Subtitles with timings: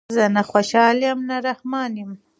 [0.15, 2.11] زه نه خوشحال یم زه نه رحمان یم